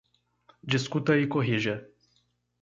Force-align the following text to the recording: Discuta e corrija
Discuta 0.63 1.15
e 1.15 1.27
corrija 1.27 1.87